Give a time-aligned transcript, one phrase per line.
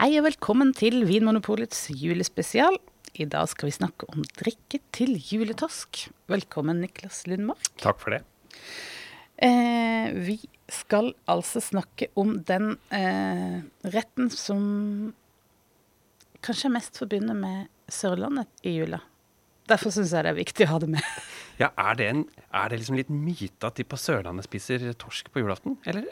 [0.00, 2.78] Hei og velkommen til Vinmonopolets julespesial.
[3.20, 6.06] I dag skal vi snakke om drikke til juletorsk.
[6.32, 7.68] Velkommen, Niklas Lundmark.
[7.82, 8.22] Takk for det.
[9.44, 10.38] Eh, vi
[10.72, 13.60] skal altså snakke om den eh,
[13.92, 14.62] retten som
[16.40, 19.02] kanskje er mest forbundet med Sørlandet i jula.
[19.68, 21.12] Derfor syns jeg det er viktig å ha det med.
[21.60, 22.20] Ja, Er det, en,
[22.56, 25.76] er det liksom litt myte at de på Sørlandet spiser torsk på julaften?
[25.86, 26.06] Eller?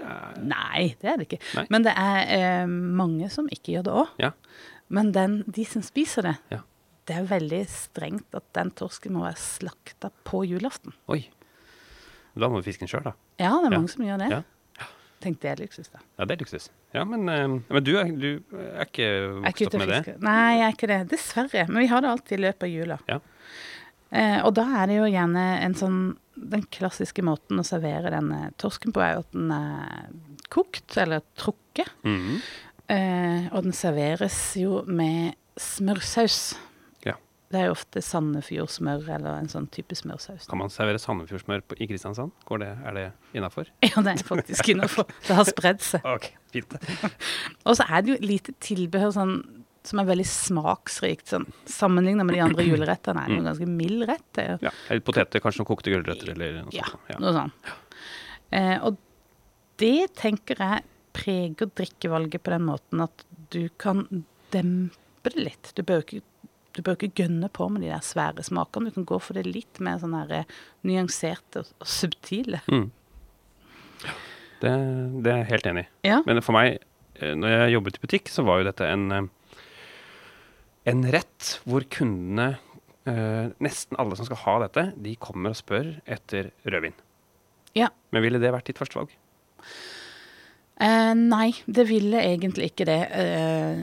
[0.45, 1.39] Nei, det er det ikke.
[1.57, 1.65] Nei.
[1.73, 4.13] Men det er eh, mange som ikke gjør det òg.
[4.21, 4.33] Ja.
[4.93, 6.61] Men den, de som spiser det, Ja.
[7.09, 10.93] det er veldig strengt at den torsken må være slakta på julaften.
[11.09, 11.23] Oi.
[12.39, 13.17] Da må vi fiske den sjøl, da.
[13.41, 13.79] Ja, det er Ja.
[13.81, 14.31] mange som gjør det.
[14.37, 14.43] Ja.
[15.19, 15.99] Tenk det er luksus, da.
[16.19, 16.69] Ja, det er luksus.
[16.95, 19.09] Ja, men, eh, men du, er, du er ikke
[19.43, 20.13] vokst opp med fisker.
[20.13, 20.23] det?
[20.23, 20.99] Nei, jeg er ikke det.
[21.11, 21.65] Dessverre.
[21.73, 22.99] Men vi har det alltid i løpet av jula.
[23.09, 23.19] Ja.
[24.11, 25.99] Eh, og da er det jo gjerne en sånn
[26.39, 30.13] Den klassiske måten å servere denne torsken på, er jo at den er
[30.55, 31.91] kokt eller trukket.
[32.07, 32.37] Mhm.
[32.89, 36.55] Eh, og den serveres jo med smørsaus.
[37.05, 37.17] Ja.
[37.51, 40.47] Det er jo ofte Sandefjordsmør eller en sånn type smørsaus.
[40.49, 42.31] Kan man servere Sandefjordsmør i Kristiansand?
[42.49, 43.69] Går det, er det innafor?
[43.85, 45.11] Ja, det er faktisk innafor.
[45.27, 46.07] Det har spredd seg.
[46.15, 46.79] Ok, fint.
[47.67, 49.41] Og så er det jo lite tilbehør sånn,
[49.89, 51.33] som er veldig smaksrikt.
[51.33, 54.27] Sånn, Sammenligna med de andre julerettene er det en ganske mild rett.
[54.37, 57.11] Det Ja, eller poteter, kanskje noen kokte gulrøtter eller noe Ja, sånt.
[57.13, 57.19] Ja.
[57.25, 57.73] noe sånt.
[58.53, 58.97] Eh, og
[59.81, 60.85] det tenker jeg
[61.19, 64.05] preger drikkevalget på den måten at du kan
[64.53, 65.73] dempe det litt.
[65.75, 66.21] Du bør ikke,
[66.77, 68.93] du bør ikke gønne på med de der svære smakene.
[68.93, 70.55] Du kan gå for det litt mer sånn her eh,
[70.87, 72.61] nyanserte og, og subtile.
[72.71, 72.87] Mm.
[74.63, 74.71] Det,
[75.23, 75.91] det er jeg helt enig i.
[76.11, 76.21] Ja.
[76.27, 76.79] Men for meg,
[77.21, 79.29] eh, når jeg jobbet i butikk, så var jo dette en, eh,
[80.89, 82.59] en rett hvor kundene,
[83.09, 86.97] eh, nesten alle som skal ha dette, de kommer og spør etter rødvin.
[87.77, 87.89] ja.
[88.13, 89.11] Men ville det vært ditt første valg?
[90.81, 93.01] Eh, nei, det ville egentlig ikke det.
[93.11, 93.81] Eh,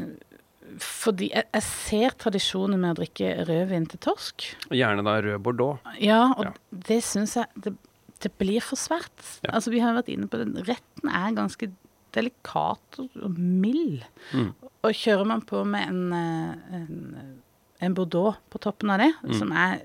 [0.82, 4.48] fordi jeg, jeg ser tradisjonen med å drikke rødvin til torsk.
[4.76, 5.80] Gjerne da rød bordeaux.
[6.04, 6.54] Ja, og Ja.
[6.88, 7.76] det syns jeg det,
[8.24, 9.14] det blir for svært.
[9.44, 9.52] Ja.
[9.56, 10.56] Altså, vi har vært inne på den.
[10.66, 11.70] Retten er ganske
[12.16, 14.04] delikat og mild.
[14.34, 14.50] Mm.
[14.86, 17.42] Og kjører man på med en, eh, en,
[17.86, 19.34] en bordeaux på toppen av det, Mm.
[19.40, 19.82] som er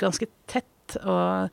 [0.00, 1.50] ganske tett og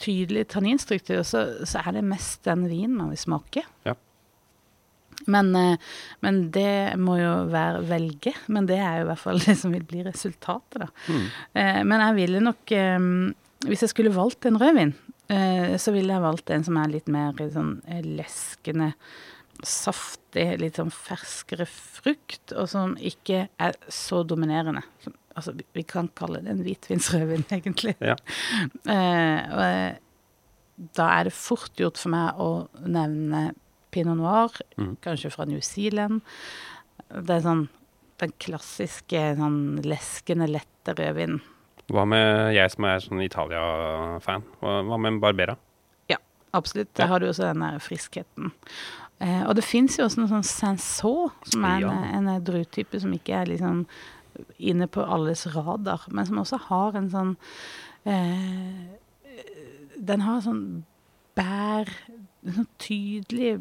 [0.00, 3.64] tydelig tanninstruktur, så, så er det mest den vinen man vil smake.
[3.84, 3.94] Ja.
[5.28, 5.76] Men, eh,
[6.24, 8.32] men det må jo være velge.
[8.48, 10.88] Men det er jo i hvert fall det som vil bli resultatet, da.
[11.12, 11.26] Mm.
[11.60, 12.76] Eh, men jeg ville nok
[13.60, 14.94] Hvis jeg skulle valgt en rødvin,
[15.30, 18.92] så ville jeg valgt en som er litt mer sånn eh, leskende,
[19.66, 24.82] saftig, litt sånn ferskere frukt, og som ikke er så dominerende.
[25.36, 27.94] Altså, vi, kan kalle det en hvitvinsrødvin, egentlig.
[28.02, 28.16] Ja.
[28.90, 29.90] Eh, eh,
[30.96, 32.50] da er det fort gjort for meg å
[32.88, 33.50] nevne
[33.92, 34.94] pinot noir, mm.
[35.04, 36.24] kanskje fra New Zealand.
[37.10, 37.66] Det er sånn
[38.20, 41.40] den klassiske sånn leskende, lette rødvinen.
[41.90, 44.42] Hva med jeg som er sånn Italia-fan?
[44.60, 45.56] Hva, med en Barbera?
[46.52, 46.88] Absolutt.
[46.98, 48.48] Der har du også den friskheten.
[49.22, 51.90] Eh, og det fins jo også noe sånn Sanson, som er Ja.
[52.16, 53.84] en, en druetype som ikke er liksom
[54.58, 57.36] inne på alles radar, men som også har en sånn
[58.04, 58.96] eh,
[59.96, 60.82] Den har sånn
[61.38, 61.86] bær
[62.42, 63.60] sånn Tydelig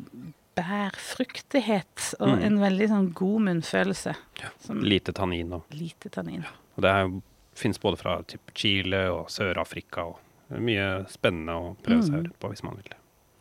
[0.57, 2.43] bærfruktighet og Mm.
[2.43, 4.15] en veldig sånn god munnfølelse.
[4.59, 5.53] Som Lite tannin.
[5.53, 6.43] Og, lite tannin.
[6.75, 7.21] og det er jo-
[7.59, 10.07] finnes både fra typ Chile og Sør-Afrika.
[10.09, 12.31] og Mye spennende å prøve seg Mm.
[12.41, 12.95] på hvis man vil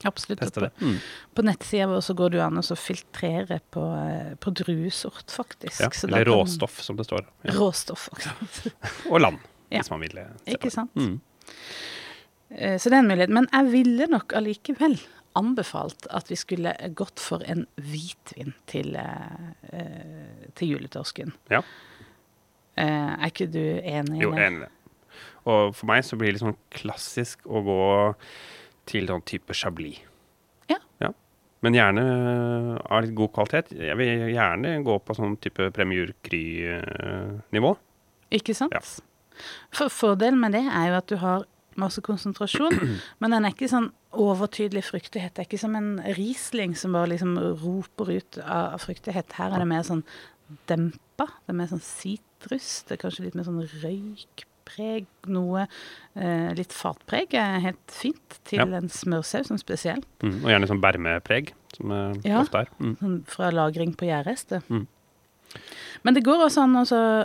[0.05, 0.39] Absolutt.
[0.41, 0.73] teste det.
[0.81, 0.99] Mm.
[1.35, 5.81] På nettsida vår så går det jo an å filtrere på, eh, på druesort, faktisk.
[5.81, 7.25] Ja, eller kan- råstoff, som det står.
[7.45, 7.53] Ja.
[7.53, 8.71] Råstoff, også.
[9.11, 9.39] Og land,
[9.71, 9.79] Ja.
[9.81, 10.19] hvis man vil.
[10.19, 10.95] eh, på Ikke sant?
[10.95, 11.21] Mm.
[12.51, 13.29] Eh, Så det er en mulighet.
[13.31, 15.01] Men jeg ville nok allikevel
[15.37, 18.97] anbefalt at vi skulle gått for en hvitvin til,
[20.55, 21.33] til juletorsken.
[21.51, 21.61] Ja.
[22.79, 24.39] Eh, er ikke du enig i Jo, det?
[24.43, 24.75] er enig i det.
[25.49, 27.79] Og for meg så blir det sånn klassisk å gå
[28.89, 29.99] til sånn type chablis.
[30.69, 31.11] Ja.
[31.65, 32.03] Men gjerne
[32.87, 33.73] av litt god kvalitet.
[33.75, 37.73] Jeg vil gjerne gå på sånn type Premier Cry-nivå.
[38.39, 38.75] Ikke sant?
[38.77, 38.83] Ja.
[39.75, 41.47] For Fordelen med det er jo at du har
[41.79, 42.75] masse konsentrasjon,
[43.23, 45.35] men den er ikke sånn overtydelig fruktighet.
[45.37, 49.35] Det er ikke som en Riesling som bare liksom roper ut av fruktighet.
[49.39, 50.05] Her er det mer sånn
[50.69, 51.27] dempa.
[51.45, 52.83] Det er mer sånn sitrus.
[52.89, 55.07] Det er kanskje litt mer sånn røykpreg.
[55.33, 55.65] Noe
[56.17, 58.67] eh, litt fatpreg er helt fint til Ja.
[58.79, 60.03] en smørsaus som spesiell.
[60.23, 60.37] Mm.
[60.45, 62.41] Og gjerne sånn bermepreg, som er Ja.
[62.43, 62.69] ofte er.
[62.81, 62.97] Mm.
[63.01, 64.63] Sånn fra lagring på gjærrester.
[64.69, 64.87] Mm.
[66.05, 66.85] Men det går også an å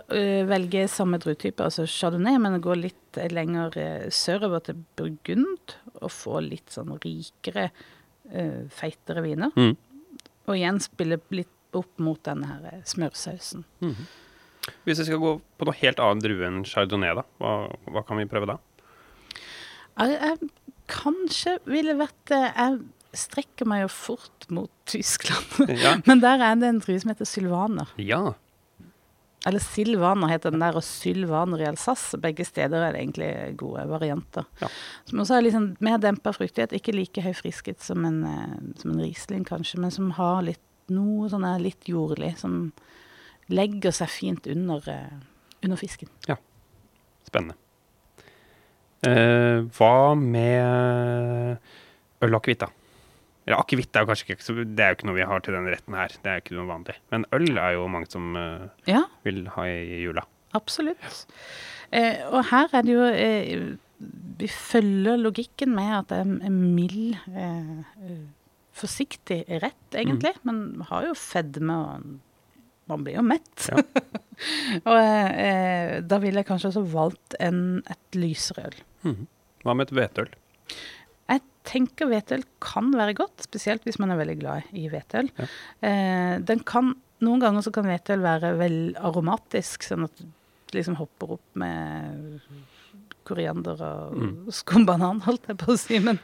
[0.10, 5.76] øh, velge samme druetype, altså chardonnay, men gå litt eh, lenger øh, sørover til burgund
[6.02, 7.70] og få litt sånn rikere,
[8.72, 9.52] feitere viner.
[9.56, 9.76] Mm.
[10.48, 11.48] og igjen spille litt
[11.80, 13.66] opp mot denne her eh, smørsausen.
[14.88, 17.54] Hvis vi skal gå på noe helt annet drue enn chardonnay, da, hva,
[17.92, 18.60] hva kan vi prøve da?
[20.00, 20.38] Jeg, jeg
[20.90, 22.80] kanskje ville vært eh, Jeg
[23.14, 25.68] strekker meg jo fort mot Tyskland.
[25.84, 25.98] Ja.
[26.10, 27.92] Men der er det en drue som heter sylvaner.
[28.02, 28.34] ja.
[29.44, 32.16] Eller silvaner heter den der, og sylvaner i Alsace.
[32.24, 34.46] Begge steder er det egentlig gode varianter.
[34.62, 34.70] Ja.
[35.10, 36.72] Som også har liksom mer dempa fruktighet.
[36.78, 40.64] Ikke like høy friskhet som en, eh, som en Riesling, kanskje, men som har litt
[40.90, 42.34] noe sånn litt jordlig.
[42.38, 42.72] Som
[43.54, 45.14] legger seg fint under, eh,
[45.64, 46.10] under fisken.
[47.24, 47.56] Spennende.
[49.04, 51.58] Eh, hva med
[52.24, 52.70] øl og akevitt, da?
[53.44, 55.72] Eller akevitt er jo kanskje ikke Det er jo ikke noe vi har til denne
[55.74, 56.08] retten her.
[56.24, 56.96] Det er jo ikke noe vanlig.
[57.12, 60.24] Men øl er jo mange som eh, Ja, vil ha i jula.
[60.54, 61.26] absolutt.
[61.92, 63.76] Eh, og her er det jo eh,
[64.40, 68.14] Vi følger logikken med at det er mild, eh,
[68.74, 70.34] forsiktig rett, egentlig.
[70.48, 73.68] Men har jo fedme, og man blir jo mett.
[73.70, 73.80] Ja.
[74.90, 78.84] og eh, da ville jeg kanskje også valgt en, et lysere øl.
[79.08, 79.32] Mhm.
[79.64, 80.34] Hva med et hvetøl?
[81.32, 85.30] Jeg tenker hvetøl kan være godt, spesielt hvis man er veldig glad i hvetøl.
[85.40, 85.48] Ja.
[85.88, 86.92] Eh, den kan,
[87.24, 92.42] noen ganger så kan hvetøl være vel aromatisk, sånn at du liksom hopper opp med
[93.28, 94.34] koriander og Mm.
[94.52, 96.00] skumbanan, holdt jeg på å si.
[96.00, 96.20] Men,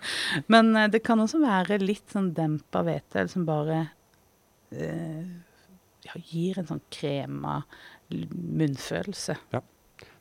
[0.47, 3.79] men eh, det kan også være litt sånn dempa hvete, som bare
[4.71, 5.23] eh,
[6.05, 7.61] ja, gir en sånn krema
[8.09, 9.37] munnfølelse.
[9.53, 9.61] Ja.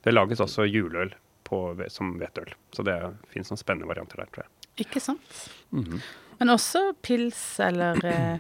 [0.05, 1.13] Det lages også juleøl
[1.49, 1.59] på,
[1.93, 2.51] som hvetøl.
[2.75, 2.97] Så det
[3.33, 4.53] fins noen spennende varianter der, tror jeg.
[4.87, 5.39] Ikke sant?
[5.75, 6.01] Mhm.
[6.39, 8.39] Men også pils eller eh,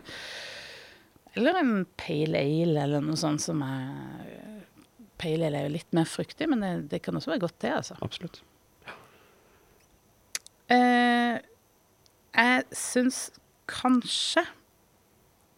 [1.34, 4.62] Eller en pale ale eller noe sånt som er
[5.18, 7.74] Pale ale er jo litt mer fruktig, men det, det kan også være godt, det,
[7.80, 7.98] altså.
[8.04, 8.42] Absolutt.
[10.72, 11.38] Eh,
[12.38, 13.28] jeg syns
[13.68, 14.44] kanskje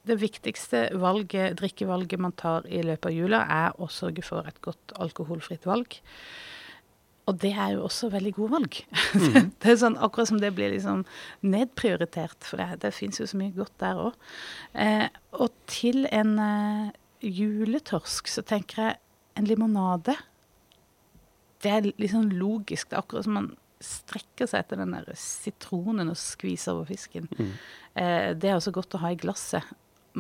[0.09, 4.61] det viktigste valget, drikkevalget man tar i løpet av jula, er å sørge for et
[4.65, 5.99] godt alkoholfritt valg.
[7.29, 8.79] Og det er jo også veldig gode valg.
[9.61, 11.05] det er sånn akkurat som det blir liksom
[11.47, 14.17] nedprioritert, for det, det fins jo så mye godt der òg.
[14.73, 15.07] Eh,
[15.37, 16.91] og til en eh,
[17.21, 18.99] juletorsk så tenker jeg
[19.39, 20.17] en limonade.
[21.61, 22.89] Det er litt sånn logisk.
[22.89, 23.51] Det er akkurat som man
[23.81, 27.29] strekker seg etter den der sitronen og skviser over fisken.
[27.39, 27.53] Mm.
[27.95, 29.65] Eh, det er også godt å ha i glasset.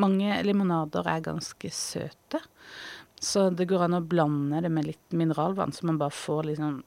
[0.00, 2.40] Mange limonader er ganske søte,
[3.20, 6.78] så det går an å blande det med litt mineralvann, så man bare får liksom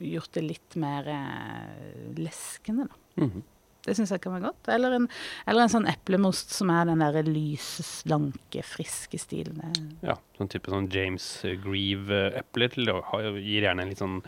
[0.00, 3.24] gjort det litt mer eh, leskende, da.
[3.26, 3.42] Mhm.
[3.86, 4.70] Det syns jeg kan være godt.
[4.74, 5.06] Eller en,
[5.48, 9.62] eller en sånn eplemost som er den der lyse, slanke, friske stilen.
[10.04, 11.28] Ja, sånn type sånn James
[11.64, 14.20] Grieve-epler gir gjerne en litt sånn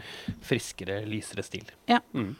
[0.44, 1.68] friskere, lysere stil.
[1.90, 2.00] Ja.
[2.16, 2.32] Mm.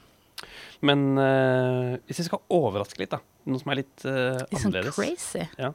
[0.83, 3.21] Men uh, hvis vi skal overraske litt, da.
[3.47, 4.51] Noe som er litt annerledes.
[4.53, 5.47] Litt sånn crazy.
[5.59, 5.73] Ja.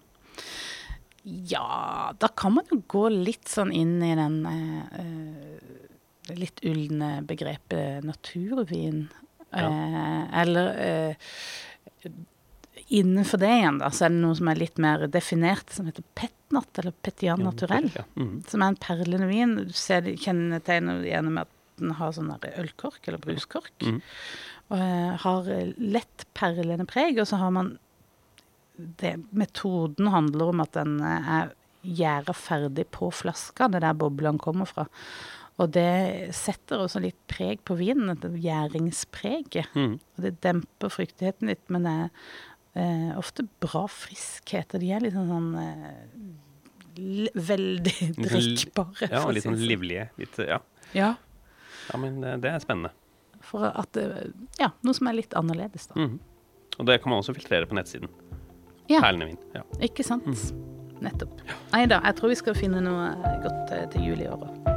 [1.27, 7.17] Ja, da kan man jo gå litt sånn inn i den eh, eh, litt ulne
[7.27, 9.09] begrepet naturvin.
[9.51, 11.29] Eh, eller eh,
[12.87, 16.05] innenfor det igjen, da, så er det noe som er litt mer definert, som heter
[16.15, 17.89] petnat, eller petian naturell.
[17.95, 18.05] Ja.
[18.15, 18.43] Mhm.
[18.47, 19.55] Som er en perlende vin.
[19.67, 23.75] Du ser det kjennetegner gjerne med at den har sånn ølkork, eller bruskork.
[23.83, 24.01] Mhm.
[24.67, 27.77] Og eh, har eh, lett perlende preg, og så har man
[28.77, 31.53] det, Metoden handler om at den eh, er
[31.87, 34.87] gjæra ferdig på flaska, det er der boblene kommer fra.
[35.57, 39.55] Og det setter også litt preg på vinen, et gjæringspreg.
[39.73, 39.95] Mm.
[40.17, 42.11] Og det demper fruktigheten litt, men det er
[42.77, 44.75] eh, ofte bra friskhet.
[44.77, 49.09] Og de er litt sånn, sånn eh, veldig sånn- drikkbare.
[49.09, 50.07] Ja, og litt sånn livlige.
[50.21, 50.61] Litt, ja.
[50.93, 51.15] Ja,
[51.89, 52.93] ja, men eh, det er spennende.
[53.41, 55.95] for at det- Ja, noe som er litt annerledes, da.
[55.95, 56.19] Mm.
[56.79, 58.09] Og det kan man også filtrere på nettsiden.
[58.89, 58.99] Ja.
[59.01, 59.37] Perlende vin.
[59.55, 59.63] Ja.
[59.81, 60.53] Ikke sant?
[61.01, 61.33] Nettopp.
[61.73, 63.09] Nei da, jeg tror vi skal finne noe
[63.41, 64.76] godt eh, til jul i år òg.